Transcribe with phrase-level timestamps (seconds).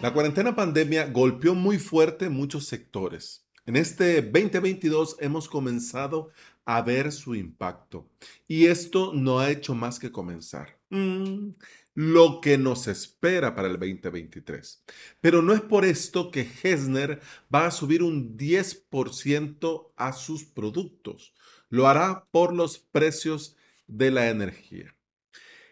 [0.00, 3.48] La cuarentena pandemia golpeó muy fuerte muchos sectores.
[3.66, 6.30] En este 2022 hemos comenzado
[6.64, 8.08] a ver su impacto
[8.46, 10.78] y esto no ha hecho más que comenzar.
[10.90, 11.50] Mm,
[11.94, 14.84] lo que nos espera para el 2023.
[15.20, 17.20] Pero no es por esto que Hesner
[17.52, 21.34] va a subir un 10% a sus productos.
[21.70, 23.56] Lo hará por los precios
[23.88, 24.94] de la energía.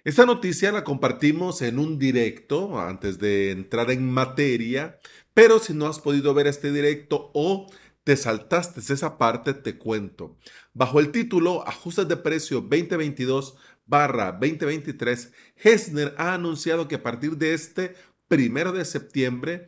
[0.06, 5.00] Esta noticia la compartimos en un directo antes de entrar en materia,
[5.34, 7.66] pero si no has podido ver este directo o
[8.04, 10.36] te saltaste esa parte, te cuento.
[10.72, 17.36] Bajo el título Ajustes de precio 2022 barra 2023, Hessner ha anunciado que a partir
[17.36, 17.96] de este
[18.28, 19.66] primero de septiembre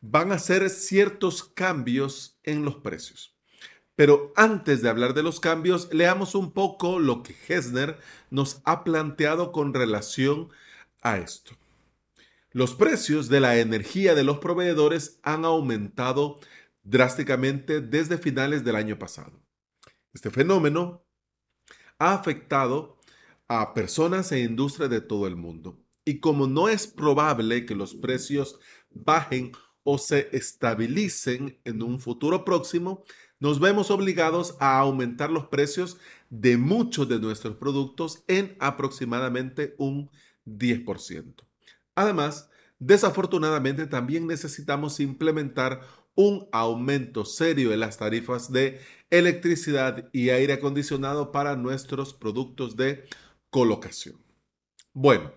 [0.00, 3.33] van a hacer ciertos cambios en los precios.
[3.96, 7.98] Pero antes de hablar de los cambios, leamos un poco lo que Hessner
[8.30, 10.50] nos ha planteado con relación
[11.02, 11.52] a esto.
[12.50, 16.40] Los precios de la energía de los proveedores han aumentado
[16.82, 19.40] drásticamente desde finales del año pasado.
[20.12, 21.04] Este fenómeno
[21.98, 22.98] ha afectado
[23.48, 25.78] a personas e industrias de todo el mundo.
[26.04, 28.58] Y como no es probable que los precios
[28.90, 33.04] bajen o se estabilicen en un futuro próximo,
[33.40, 35.98] nos vemos obligados a aumentar los precios
[36.30, 40.10] de muchos de nuestros productos en aproximadamente un
[40.46, 41.34] 10%.
[41.94, 45.82] Además, desafortunadamente también necesitamos implementar
[46.14, 53.04] un aumento serio en las tarifas de electricidad y aire acondicionado para nuestros productos de
[53.50, 54.16] colocación.
[54.92, 55.32] Bueno,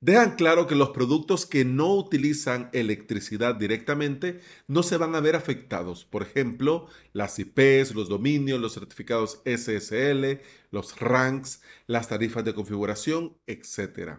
[0.00, 5.36] dejan claro que los productos que no utilizan electricidad directamente no se van a ver
[5.36, 6.04] afectados.
[6.04, 13.36] Por ejemplo, las IPs, los dominios, los certificados SSL, los ranks, las tarifas de configuración,
[13.46, 14.18] etc.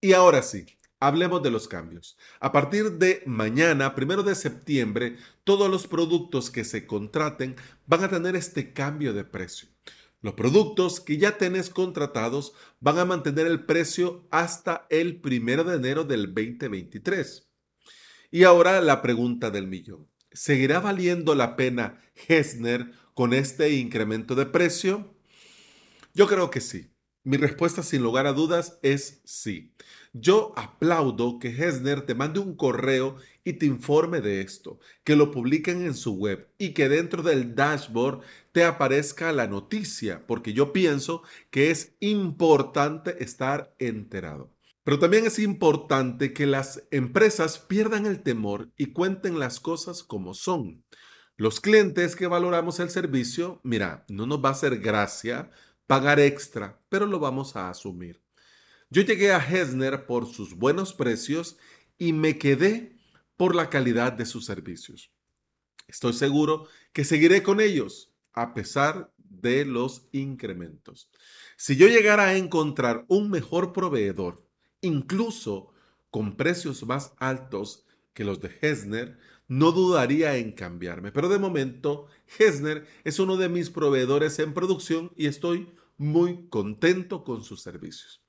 [0.00, 0.66] Y ahora sí,
[1.00, 2.16] hablemos de los cambios.
[2.38, 7.56] A partir de mañana, primero de septiembre, todos los productos que se contraten
[7.86, 9.68] van a tener este cambio de precio.
[10.22, 15.76] Los productos que ya tenés contratados van a mantener el precio hasta el primero de
[15.76, 17.48] enero del 2023.
[18.30, 20.08] Y ahora la pregunta del millón.
[20.32, 25.14] ¿Seguirá valiendo la pena Hessner con este incremento de precio?
[26.12, 26.90] Yo creo que sí.
[27.22, 29.74] Mi respuesta sin lugar a dudas es sí.
[30.14, 35.30] Yo aplaudo que Hesner te mande un correo y te informe de esto, que lo
[35.30, 38.22] publiquen en su web y que dentro del dashboard
[38.52, 44.50] te aparezca la noticia, porque yo pienso que es importante estar enterado.
[44.82, 50.32] Pero también es importante que las empresas pierdan el temor y cuenten las cosas como
[50.32, 50.84] son.
[51.36, 55.50] Los clientes que valoramos el servicio, mira, no nos va a hacer gracia
[55.90, 58.22] pagar extra, pero lo vamos a asumir.
[58.90, 61.56] Yo llegué a Hesner por sus buenos precios
[61.98, 62.96] y me quedé
[63.36, 65.10] por la calidad de sus servicios.
[65.88, 71.10] Estoy seguro que seguiré con ellos a pesar de los incrementos.
[71.56, 74.46] Si yo llegara a encontrar un mejor proveedor,
[74.82, 75.72] incluso
[76.12, 77.84] con precios más altos
[78.14, 79.18] que los de Hesner,
[79.48, 81.10] no dudaría en cambiarme.
[81.10, 82.06] Pero de momento,
[82.38, 85.68] Hesner es uno de mis proveedores en producción y estoy
[86.00, 88.22] muy contento con sus servicios.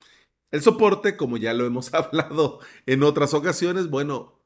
[0.51, 4.43] El soporte, como ya lo hemos hablado en otras ocasiones, bueno,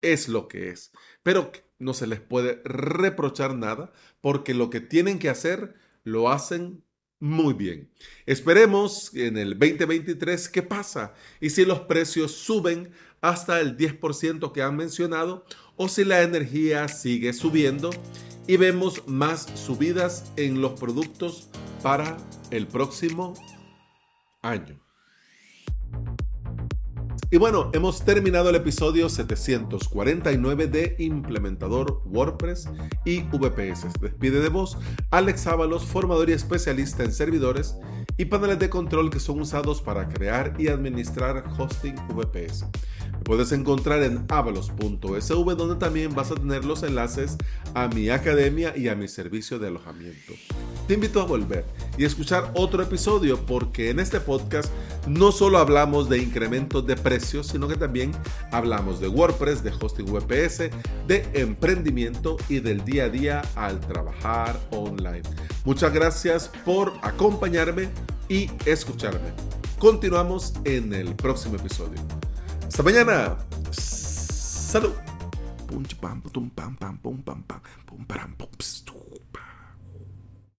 [0.00, 0.92] es lo que es.
[1.24, 5.74] Pero no se les puede reprochar nada porque lo que tienen que hacer
[6.04, 6.84] lo hacen
[7.18, 7.90] muy bien.
[8.26, 12.92] Esperemos en el 2023 qué pasa y si los precios suben
[13.22, 17.90] hasta el 10% que han mencionado o si la energía sigue subiendo
[18.46, 21.48] y vemos más subidas en los productos
[21.82, 22.16] para
[22.50, 23.34] el próximo
[24.42, 24.80] año.
[27.30, 32.68] Y bueno, hemos terminado el episodio 749 de Implementador WordPress
[33.04, 33.88] y VPS.
[34.00, 34.78] despide de vos
[35.10, 37.76] Alex Ábalos, formador y especialista en servidores
[38.16, 42.66] y paneles de control que son usados para crear y administrar hosting VPS
[43.26, 47.36] puedes encontrar en avalos.sv donde también vas a tener los enlaces
[47.74, 50.32] a mi academia y a mi servicio de alojamiento.
[50.86, 51.64] Te invito a volver
[51.98, 54.70] y escuchar otro episodio porque en este podcast
[55.08, 58.12] no solo hablamos de incrementos de precios, sino que también
[58.52, 60.70] hablamos de WordPress, de hosting VPS,
[61.08, 65.22] de emprendimiento y del día a día al trabajar online.
[65.64, 67.88] Muchas gracias por acompañarme
[68.28, 69.30] y escucharme.
[69.80, 72.00] Continuamos en el próximo episodio.
[72.66, 73.36] Hasta mañana.
[73.72, 74.92] Salud.